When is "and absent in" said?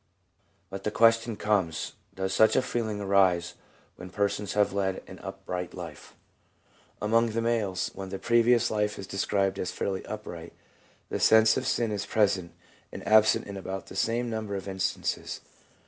12.91-13.55